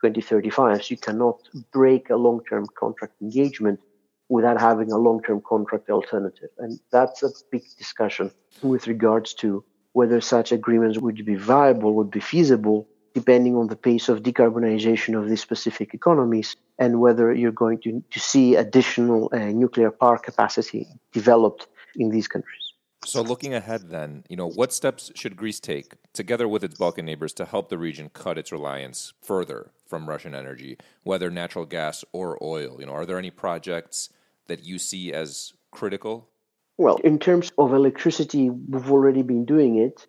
2035. 0.03 0.85
So 0.85 0.91
you 0.91 0.99
cannot 0.99 1.41
break 1.73 2.11
a 2.11 2.17
long 2.17 2.41
term 2.49 2.67
contract 2.79 3.15
engagement 3.21 3.81
without 4.29 4.61
having 4.61 4.93
a 4.93 4.99
long 4.99 5.23
term 5.23 5.41
contract 5.47 5.89
alternative. 5.91 6.51
And 6.59 6.79
that's 6.91 7.23
a 7.23 7.31
big 7.51 7.65
discussion 7.77 8.31
with 8.63 8.87
regards 8.87 9.35
to 9.35 9.65
whether 9.93 10.21
such 10.21 10.53
agreements 10.53 10.99
would 10.99 11.25
be 11.25 11.35
viable, 11.35 11.95
would 11.95 12.11
be 12.11 12.21
feasible, 12.21 12.87
depending 13.15 13.57
on 13.57 13.67
the 13.69 13.77
pace 13.77 14.09
of 14.09 14.23
decarbonization 14.23 15.19
of 15.19 15.29
these 15.29 15.41
specific 15.41 15.95
economies 15.95 16.57
and 16.79 17.01
whether 17.01 17.33
you're 17.33 17.51
going 17.51 17.79
to, 17.81 18.03
to 18.11 18.21
see 18.21 18.55
additional 18.55 19.31
uh, 19.33 19.39
nuclear 19.39 19.91
power 19.91 20.19
capacity 20.19 20.87
developed 21.13 21.67
in 21.97 22.11
these 22.11 22.29
countries. 22.29 22.69
So, 23.05 23.23
looking 23.23 23.55
ahead, 23.55 23.91
then, 23.91 24.25
you 24.29 24.37
know, 24.37 24.49
what 24.49 24.73
steps 24.73 25.11
should 25.15 25.37
Greece 25.37 25.61
take, 25.61 25.95
together 26.13 26.49
with 26.49 26.65
its 26.65 26.77
Balkan 26.77 27.07
neighbors, 27.07 27.33
to 27.35 27.45
help 27.45 27.69
the 27.69 27.79
region 27.79 28.11
cut 28.13 28.37
its 28.37 28.53
reliance 28.53 29.15
further 29.23 29.71
from 29.87 30.09
Russian 30.09 30.35
energy, 30.35 30.77
whether 31.05 31.31
natural 31.31 31.65
gas 31.65 32.05
or 32.13 32.37
oil? 32.43 32.77
You 32.81 32.87
know, 32.87 32.93
are 32.93 33.07
there 33.07 33.19
any 33.19 33.31
projects 33.31 34.11
that 34.49 34.65
you 34.65 34.79
see 34.79 35.13
as 35.13 35.53
critical? 35.71 36.29
Well, 36.77 36.97
in 36.97 37.19
terms 37.19 37.53
of 37.59 37.73
electricity, 37.73 38.51
we've 38.51 38.91
already 38.91 39.23
been 39.23 39.45
doing 39.45 39.79
it, 39.79 40.07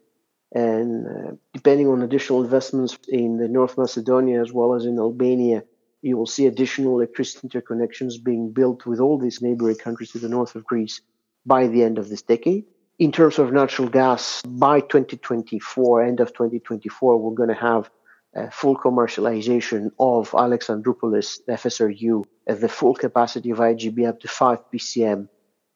and 0.54 1.06
uh, 1.08 1.32
depending 1.54 1.88
on 1.88 2.02
additional 2.02 2.44
investments 2.44 2.98
in 3.08 3.38
the 3.38 3.48
North 3.48 3.78
Macedonia 3.78 4.42
as 4.42 4.52
well 4.52 4.76
as 4.76 4.86
in 4.86 4.98
Albania, 5.00 5.64
you 6.02 6.18
will 6.18 6.26
see 6.26 6.46
additional 6.46 6.96
electricity 6.96 7.48
interconnections 7.48 8.24
being 8.24 8.52
built 8.52 8.86
with 8.86 9.00
all 9.00 9.18
these 9.18 9.42
neighboring 9.42 9.76
countries 9.76 10.12
to 10.12 10.20
the 10.20 10.30
north 10.30 10.56
of 10.56 10.64
Greece 10.64 11.02
by 11.46 11.68
the 11.68 11.84
end 11.84 11.98
of 11.98 12.10
this 12.10 12.22
decade. 12.22 12.66
In 13.00 13.12
terms 13.12 13.40
of 13.40 13.54
natural 13.54 13.90
gas, 13.90 14.42
by 14.44 14.82
2024, 14.82 16.04
end 16.04 16.20
of 16.20 16.30
2024, 16.30 17.18
we're 17.18 17.36
going 17.36 17.50
to 17.50 17.56
have 17.56 17.90
Uh, 18.36 18.48
full 18.52 18.78
commercialization 18.78 19.90
of 20.00 20.30
Alexandroupolis 20.32 21.40
FSRU 21.50 22.24
at 22.48 22.58
uh, 22.58 22.60
the 22.60 22.70
full 22.70 22.94
capacity 22.94 23.50
of 23.50 23.58
IGB 23.58 24.08
up 24.08 24.20
to 24.20 24.28
5 24.28 24.60
BCM 24.72 25.28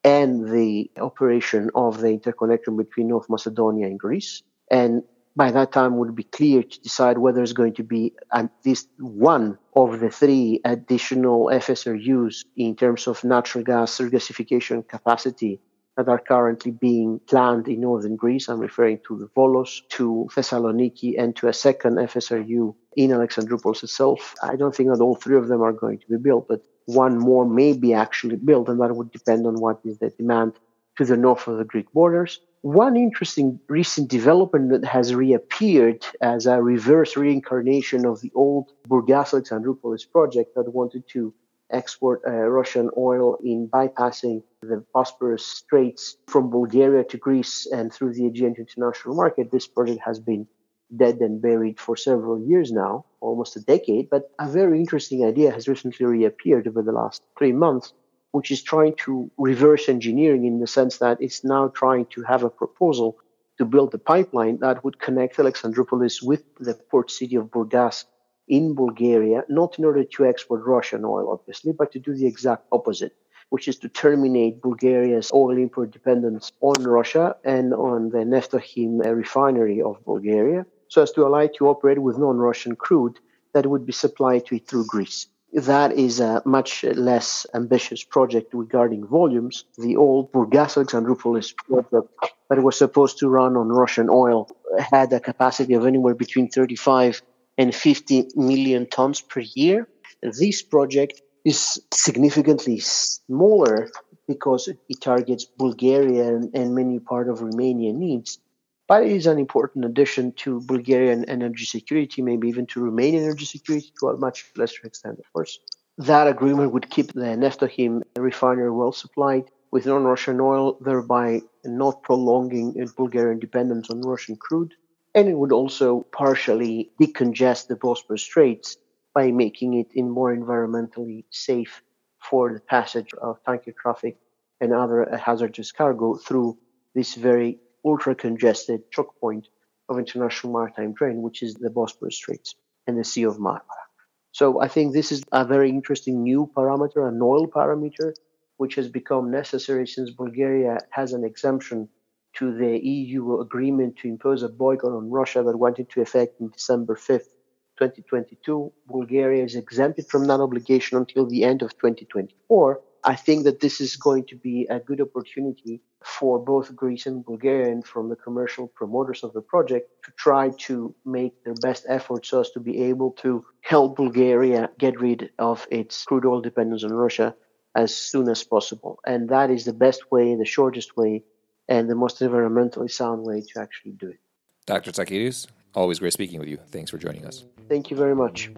and 0.04 0.48
the 0.48 0.92
operation 0.98 1.72
of 1.74 2.00
the 2.00 2.10
interconnection 2.10 2.78
between 2.78 3.08
North 3.08 3.28
Macedonia 3.28 3.88
and 3.88 4.00
Greece. 4.00 4.44
And 4.70 5.02
by 5.36 5.50
that 5.50 5.72
time 5.72 5.98
would 5.98 6.16
be 6.16 6.26
clear 6.26 6.62
to 6.62 6.82
decide 6.82 7.18
whether 7.18 7.42
it's 7.42 7.54
going 7.54 7.74
to 7.74 7.84
be 7.84 8.14
at 8.32 8.52
least 8.64 8.88
one 9.00 9.58
of 9.76 10.00
the 10.00 10.12
three 10.12 10.62
additional 10.64 11.46
FSRUs 11.46 12.46
in 12.56 12.76
terms 12.76 13.08
of 13.08 13.24
natural 13.24 13.64
gas 13.64 13.98
regasification 13.98 14.88
capacity 14.88 15.60
that 15.98 16.08
are 16.08 16.20
currently 16.20 16.72
being 16.72 17.20
planned 17.28 17.68
in 17.68 17.82
northern 17.82 18.16
Greece. 18.16 18.50
I'm 18.50 18.60
referring 18.60 19.00
to 19.08 19.18
the 19.18 19.28
Volos, 19.28 19.82
to 19.90 20.28
Thessaloniki, 20.34 21.20
and 21.20 21.36
to 21.38 21.48
a 21.48 21.54
second 21.54 21.98
FSRU 21.98 22.76
in 22.96 23.12
Alexandroupolis 23.12 23.84
itself. 23.84 24.34
I 24.42 24.56
don't 24.56 24.76
think 24.76 24.90
that 24.90 25.02
all 25.02 25.16
three 25.16 25.38
of 25.38 25.48
them 25.48 25.62
are 25.62 25.74
going 25.74 26.00
to 26.00 26.08
be 26.08 26.18
built, 26.18 26.48
but 26.48 26.62
one 26.86 27.18
more 27.18 27.46
may 27.46 27.74
be 27.74 27.94
actually 27.94 28.38
built, 28.38 28.70
and 28.70 28.82
that 28.82 28.96
would 28.96 29.12
depend 29.12 29.46
on 29.46 29.56
what 29.56 29.80
is 29.86 30.00
the 30.00 30.10
demand 30.10 30.54
to 30.98 31.06
the 31.06 31.18
north 31.18 31.48
of 31.48 31.58
the 31.58 31.64
Greek 31.64 31.92
borders. 31.94 32.40
One 32.62 32.96
interesting 32.96 33.60
recent 33.68 34.10
development 34.10 34.70
that 34.72 34.86
has 34.86 35.14
reappeared 35.14 36.06
as 36.22 36.46
a 36.46 36.62
reverse 36.62 37.18
reincarnation 37.18 38.06
of 38.06 38.22
the 38.22 38.32
old 38.36 38.72
Burgas 38.88 39.34
Alexandroupolis 39.34 40.10
project 40.10 40.56
that 40.56 40.74
wanted 40.74 41.08
to 41.10 41.34
export 41.74 42.22
uh, 42.28 42.32
Russian 42.32 42.90
oil 42.98 43.38
in 43.44 43.68
bypassing 43.68 44.44
the 44.62 44.84
Bosporus 44.96 45.42
Straits 45.42 46.18
from 46.28 46.50
Bulgaria 46.50 47.04
to 47.06 47.18
Greece 47.18 47.66
and 47.66 47.92
through 47.92 48.14
the 48.14 48.28
Aegean 48.28 48.56
international 48.58 49.16
market. 49.16 49.52
This 49.52 49.68
project 49.68 50.02
has 50.06 50.20
been 50.20 50.48
dead 50.96 51.18
and 51.18 51.42
buried 51.42 51.80
for 51.80 51.98
several 51.98 52.40
years 52.40 52.72
now, 52.72 53.06
almost 53.20 53.56
a 53.56 53.62
decade. 53.62 54.10
But 54.10 54.30
a 54.40 54.48
very 54.48 54.80
interesting 54.80 55.26
idea 55.26 55.52
has 55.52 55.68
recently 55.68 56.06
reappeared 56.06 56.68
over 56.68 56.82
the 56.84 56.92
last 56.92 57.24
three 57.38 57.52
months 57.52 57.94
which 58.34 58.50
is 58.50 58.64
trying 58.64 58.96
to 58.96 59.32
reverse 59.38 59.88
engineering 59.88 60.46
in 60.46 60.60
the 60.60 60.68
sense 60.68 60.98
that 60.98 61.22
it's 61.22 61.44
now 61.44 61.68
trying 61.68 62.06
to 62.08 62.24
have 62.24 62.44
a 62.44 62.50
proposal 62.50 63.16
to 63.60 63.64
build 63.64 63.94
a 63.94 64.00
pipeline 64.00 64.58
that 64.60 64.84
would 64.84 65.00
connect 65.00 65.38
Alexandroupolis 65.38 66.22
with 66.24 66.44
the 66.60 66.74
port 66.90 67.12
city 67.12 67.36
of 67.36 67.46
Burgas 67.52 68.06
in 68.48 68.76
Bulgaria, 68.76 69.44
not 69.50 69.80
in 69.80 69.86
order 69.86 70.04
to 70.04 70.26
export 70.26 70.66
Russian 70.66 71.06
oil, 71.06 71.32
obviously, 71.32 71.72
but 71.72 71.92
to 71.94 72.00
do 72.00 72.14
the 72.14 72.28
exact 72.28 72.66
opposite, 72.72 73.16
which 73.50 73.68
is 73.68 73.78
to 73.80 73.90
terminate 73.90 74.62
Bulgaria's 74.62 75.32
oil 75.34 75.58
import 75.58 75.92
dependence 75.92 76.52
on 76.62 76.84
Russia 76.84 77.36
and 77.44 77.74
on 77.74 78.10
the 78.10 78.20
Neftochim 78.20 79.04
refinery 79.06 79.82
of 79.82 80.04
Bulgaria, 80.06 80.66
so 80.88 81.02
as 81.02 81.12
to 81.12 81.26
allow 81.26 81.40
it 81.40 81.56
to 81.56 81.68
operate 81.68 82.02
with 82.02 82.18
non 82.18 82.38
Russian 82.38 82.76
crude 82.76 83.20
that 83.54 83.68
would 83.68 83.86
be 83.86 83.94
supplied 83.94 84.46
to 84.48 84.56
it 84.56 84.68
through 84.68 84.86
Greece. 84.86 85.28
That 85.54 85.92
is 85.92 86.20
a 86.20 86.42
much 86.46 86.84
less 86.84 87.46
ambitious 87.54 88.04
project 88.04 88.56
regarding 88.56 89.06
volumes. 89.06 89.66
The 89.78 89.98
old 89.98 90.32
Burgas 90.32 90.74
Alexandroupolis 90.78 91.56
project 91.56 92.10
that 92.50 92.64
was 92.64 92.76
supposed 92.76 93.20
to 93.20 93.30
run 93.30 93.56
on 93.56 93.70
Russian 93.70 94.10
oil 94.10 94.50
had 94.80 95.14
a 95.14 95.20
capacity 95.20 95.76
of 95.76 95.86
anywhere 95.86 96.16
between 96.16 96.50
35 96.50 97.22
and 97.58 97.74
50 97.74 98.30
million 98.36 98.88
tons 98.88 99.22
per 99.22 99.42
year. 99.42 99.88
This 100.22 100.62
project 100.62 101.22
is 101.46 101.82
significantly 101.94 102.80
smaller 102.80 103.90
because 104.28 104.68
it 104.68 105.02
targets 105.02 105.46
Bulgaria 105.46 106.36
and, 106.54 106.76
many 106.76 107.00
part 107.00 107.28
of 107.30 107.42
Romania 107.42 107.92
needs. 107.94 108.40
But 108.88 109.04
it 109.04 109.12
is 109.12 109.28
an 109.28 109.40
important 109.40 109.86
addition 109.86 110.34
to 110.44 110.62
Bulgarian 110.62 111.26
energy 111.26 111.66
security, 111.66 112.22
maybe 112.22 112.48
even 112.48 112.66
to 112.68 112.82
Romanian 112.82 113.24
energy 113.24 113.46
security 113.46 113.92
to 114.00 114.10
a 114.10 114.18
much 114.18 114.46
lesser 114.56 114.86
extent, 114.86 115.20
of 115.20 115.32
course. 115.34 115.60
That 115.98 116.28
agreement 116.28 116.74
would 116.74 116.90
keep 116.90 117.14
the 117.14 117.38
Neftochim 117.44 118.02
refinery 118.18 118.72
well 118.72 118.92
supplied 118.92 119.46
with 119.72 119.86
non 119.86 120.04
Russian 120.04 120.40
oil, 120.42 120.78
thereby 120.82 121.42
not 121.64 122.04
prolonging 122.04 122.74
Bulgarian 122.96 123.40
dependence 123.40 123.90
on 123.90 124.02
Russian 124.02 124.36
crude. 124.36 124.74
And 125.16 125.28
it 125.28 125.38
would 125.38 125.52
also 125.52 126.02
partially 126.12 126.92
decongest 127.00 127.68
the 127.68 127.76
Bosporus 127.76 128.20
Straits 128.20 128.78
by 129.14 129.32
making 129.32 129.76
it 129.76 129.88
in 129.94 130.10
more 130.10 130.36
environmentally 130.36 131.26
safe 131.30 131.84
for 132.20 132.52
the 132.54 132.60
passage 132.60 133.14
of 133.14 133.44
tanker 133.44 133.74
traffic 133.80 134.18
and 134.60 134.74
other 134.74 135.06
hazardous 135.18 135.72
cargo 135.72 136.16
through 136.16 136.58
this 136.96 137.16
very 137.16 137.60
ultra 137.86 138.16
congested 138.16 138.90
choke 138.92 139.20
point 139.20 139.48
of 139.90 140.00
international 140.00 140.54
maritime 140.54 140.96
trade, 140.96 141.18
which 141.18 141.44
is 141.44 141.54
the 141.56 141.70
Bosporus 141.70 142.14
Straits 142.14 142.56
and 142.88 142.98
the 142.98 143.04
Sea 143.04 143.24
of 143.24 143.38
Marmara. 143.38 143.84
So 144.32 144.62
I 144.62 144.68
think 144.68 144.94
this 144.94 145.12
is 145.12 145.24
a 145.32 145.46
very 145.46 145.70
interesting 145.70 146.24
new 146.24 146.50
parameter, 146.56 147.08
an 147.08 147.20
oil 147.22 147.48
parameter, 147.48 148.14
which 148.58 148.76
has 148.76 148.90
become 148.90 149.30
necessary 149.30 149.86
since 149.86 150.10
Bulgaria 150.10 150.80
has 150.90 151.14
an 151.14 151.24
exemption 151.24 151.90
to 152.36 152.56
the 152.56 152.80
EU 152.84 153.40
agreement 153.40 153.98
to 153.98 154.08
impose 154.08 154.44
a 154.44 154.50
boycott 154.50 154.92
on 154.92 155.10
Russia 155.10 155.44
that 155.44 155.58
went 155.58 155.80
into 155.80 156.02
effect 156.02 156.40
in 156.40 156.50
December 156.50 156.96
5th, 156.96 157.30
2022. 157.78 158.72
Bulgaria 158.88 159.44
is 159.44 159.56
exempted 159.56 160.08
from 160.08 160.26
that 160.26 160.40
obligation 160.40 160.98
until 160.98 161.26
the 161.28 161.44
end 161.44 161.62
of 161.62 161.72
2024. 161.78 162.82
I 163.06 163.16
think 163.16 163.44
that 163.44 163.60
this 163.60 163.82
is 163.82 163.98
going 163.98 164.26
to 164.28 164.36
be 164.36 164.66
a 164.70 164.80
good 164.80 165.02
opportunity 165.02 165.82
for 166.04 166.40
both 166.40 166.76
Greece 166.76 167.06
and 167.06 167.26
Bulgaria 167.26 167.72
and 167.72 167.86
from 167.86 168.10
the 168.10 168.16
commercial 168.16 168.68
promoters 168.68 169.24
of 169.24 169.34
the 169.34 169.42
project 169.42 169.90
to 170.06 170.12
try 170.18 170.52
to 170.68 170.96
make 171.06 171.44
their 171.44 171.56
best 171.56 171.86
efforts 171.88 172.30
so 172.30 172.42
as 172.42 172.52
to 172.52 172.60
be 172.60 172.84
able 172.84 173.12
to 173.24 173.46
help 173.62 173.98
Bulgaria 173.98 174.70
get 174.78 175.00
rid 175.00 175.32
of 175.38 175.68
its 175.70 176.04
crude 176.06 176.26
oil 176.26 176.42
dependence 176.42 176.84
on 176.84 176.94
Russia 176.94 177.36
as 177.76 177.96
soon 177.96 178.30
as 178.30 178.44
possible. 178.44 179.00
And 179.06 179.30
that 179.30 179.50
is 179.50 179.66
the 179.66 179.74
best 179.74 180.12
way, 180.12 180.36
the 180.36 180.46
shortest 180.46 180.96
way, 180.96 181.24
and 181.68 181.90
the 181.90 181.96
most 181.96 182.20
environmentally 182.20 182.92
sound 182.92 183.24
way 183.24 183.42
to 183.42 183.60
actually 183.60 183.92
do 183.94 184.10
it. 184.10 184.20
Dr. 184.66 184.92
Tsakiris, 184.92 185.48
always 185.76 186.00
great 186.00 186.14
speaking 186.14 186.40
with 186.40 186.50
you. 186.50 186.58
Thanks 186.68 186.92
for 186.92 186.98
joining 186.98 187.26
us. 187.26 187.46
Thank 187.70 187.92
you 187.92 187.98
very 187.98 188.16
much. 188.16 188.52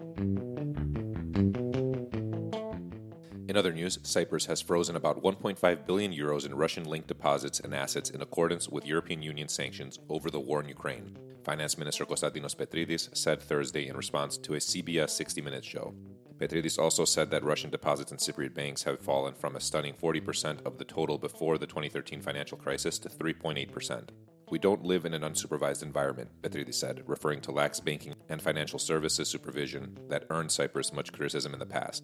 In 3.56 3.60
other 3.60 3.72
news, 3.72 4.00
Cyprus 4.04 4.46
has 4.48 4.60
frozen 4.60 4.98
about 4.98 5.24
1.5 5.24 5.86
billion 5.86 6.12
euros 6.12 6.46
in 6.46 6.54
Russian 6.54 6.84
linked 6.84 7.08
deposits 7.08 7.62
and 7.62 7.74
assets 7.74 8.10
in 8.10 8.22
accordance 8.22 8.68
with 8.68 8.86
European 8.86 9.22
Union 9.22 9.48
sanctions 9.48 9.98
over 10.10 10.30
the 10.30 10.42
war 10.42 10.62
in 10.62 10.68
Ukraine. 10.68 11.16
Finance 11.46 11.78
Minister 11.78 12.06
Konstantinos 12.06 12.54
Petridis 12.54 13.16
said 13.16 13.42
Thursday 13.42 13.88
in 13.88 13.96
response 13.96 14.38
to 14.40 14.56
a 14.56 14.58
CBS 14.58 15.12
60 15.12 15.42
Minutes 15.42 15.68
show. 15.68 15.94
Petridis 16.38 16.78
also 16.78 17.06
said 17.06 17.32
that 17.32 17.44
Russian 17.44 17.70
deposits 17.70 18.12
in 18.12 18.18
Cypriot 18.18 18.54
banks 18.54 18.84
have 18.84 19.00
fallen 19.00 19.34
from 19.34 19.56
a 19.56 19.62
stunning 19.62 19.94
40% 19.94 20.66
of 20.66 20.78
the 20.78 20.84
total 20.84 21.18
before 21.18 21.58
the 21.58 21.68
2013 21.68 22.22
financial 22.22 22.58
crisis 22.58 23.00
to 23.00 23.10
3.8%. 23.10 24.10
We 24.50 24.60
don't 24.60 24.84
live 24.84 25.06
in 25.06 25.14
an 25.14 25.24
unsupervised 25.24 25.82
environment, 25.82 26.30
Petridis 26.42 26.76
said, 26.76 27.04
referring 27.08 27.42
to 27.42 27.52
lax 27.52 27.80
banking 27.80 28.16
and 28.30 28.42
financial 28.42 28.80
services 28.80 29.28
supervision 29.28 29.98
that 30.10 30.26
earned 30.30 30.52
Cyprus 30.52 30.94
much 30.94 31.14
criticism 31.14 31.54
in 31.54 31.60
the 31.60 31.66
past. 31.66 32.04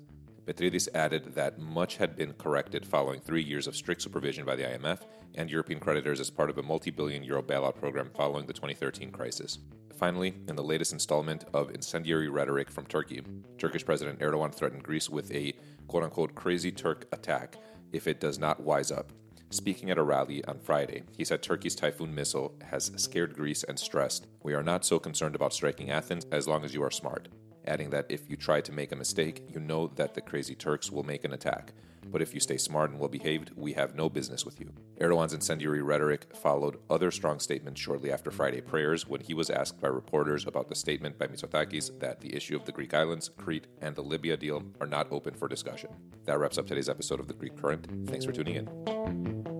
Petridis 0.52 0.90
added 0.94 1.34
that 1.36 1.60
much 1.60 1.96
had 1.96 2.18
been 2.18 2.34
corrected 2.34 2.86
following 2.86 3.22
three 3.22 3.42
years 3.42 3.68
of 3.68 3.76
strict 3.76 4.02
supervision 4.02 4.44
by 4.44 4.54
the 4.54 4.64
IMF 4.64 5.00
and 5.36 5.50
European 5.50 5.80
creditors 5.80 6.20
as 6.20 6.30
part 6.30 6.50
of 6.50 6.58
a 6.58 6.64
multi 6.64 6.92
billion 6.92 7.24
euro 7.24 7.42
bailout 7.42 7.78
program 7.78 8.10
following 8.18 8.46
the 8.46 8.52
2013 8.52 9.12
crisis. 9.12 9.60
Finally, 9.96 10.34
in 10.50 10.58
the 10.58 10.64
latest 10.64 10.92
installment 10.92 11.46
of 11.54 11.70
incendiary 11.74 12.28
rhetoric 12.28 12.70
from 12.70 12.86
Turkey, 12.86 13.22
Turkish 13.58 13.86
President 13.86 14.20
Erdogan 14.20 14.54
threatened 14.54 14.84
Greece 14.84 15.10
with 15.10 15.32
a 15.32 15.54
quote 15.88 16.04
unquote 16.04 16.36
crazy 16.36 16.72
Turk 16.72 17.08
attack 17.14 17.56
if 17.94 18.06
it 18.06 18.20
does 18.20 18.38
not 18.38 18.60
wise 18.60 18.92
up. 18.92 19.14
Speaking 19.52 19.90
at 19.90 19.98
a 19.98 20.04
rally 20.04 20.44
on 20.46 20.60
Friday, 20.60 21.04
he 21.16 21.24
said 21.24 21.42
Turkey's 21.42 21.76
Typhoon 21.76 22.14
missile 22.14 22.56
has 22.62 22.92
scared 22.98 23.36
Greece 23.36 23.64
and 23.64 23.80
stressed, 23.80 24.28
We 24.44 24.54
are 24.54 24.64
not 24.64 24.84
so 24.84 25.00
concerned 25.00 25.36
about 25.36 25.54
striking 25.54 25.92
Athens 25.92 26.26
as 26.30 26.46
long 26.46 26.66
as 26.66 26.74
you 26.74 26.84
are 26.84 26.92
smart 26.92 27.30
adding 27.65 27.89
that 27.91 28.06
if 28.10 28.30
you 28.30 28.36
try 28.36 28.62
to 28.62 28.71
make 28.71 28.91
a 28.91 28.95
mistake, 28.95 29.43
you 29.47 29.60
know 29.60 29.88
that 29.95 30.13
the 30.13 30.21
crazy 30.21 30.56
Turks 30.56 30.91
will 30.91 31.04
make 31.04 31.24
an 31.24 31.34
attack. 31.34 31.74
But 32.08 32.21
if 32.21 32.34
you 32.34 32.39
stay 32.39 32.58
smart 32.58 32.89
and 32.89 33.00
well 33.00 33.10
behaved, 33.10 33.52
we 33.56 33.74
have 33.74 33.95
no 33.95 34.10
business 34.10 34.45
with 34.45 34.60
you. 34.60 34.71
Erdogan's 35.00 35.34
incendiary 35.34 35.82
rhetoric 35.82 36.36
followed 36.36 36.78
other 36.89 37.12
strong 37.12 37.39
statements 37.39 37.80
shortly 37.80 38.12
after 38.12 38.32
Friday 38.32 38.62
prayers 38.62 39.08
when 39.08 39.21
he 39.21 39.34
was 39.34 39.50
asked 39.50 39.80
by 39.80 39.88
reporters 39.88 40.45
about 40.45 40.67
the 40.67 40.76
statement 40.76 41.17
by 41.17 41.28
Mitsotakis 41.28 42.00
that 42.00 42.19
the 42.19 42.36
issue 42.36 42.56
of 42.56 42.65
the 42.65 42.71
Greek 42.71 42.93
islands, 42.93 43.30
Crete, 43.38 43.67
and 43.82 43.95
the 43.95 44.04
Libya 44.04 44.36
deal 44.36 44.63
are 44.80 44.88
not 44.88 45.12
open 45.12 45.34
for 45.34 45.47
discussion. 45.47 45.89
That 46.26 46.39
wraps 46.39 46.58
up 46.58 46.67
today's 46.67 46.89
episode 46.89 47.19
of 47.19 47.28
The 47.28 47.34
Greek 47.34 47.60
Current. 47.60 47.88
Thanks 48.08 48.26
for 48.26 48.32
tuning 48.32 48.56
in. 48.56 49.51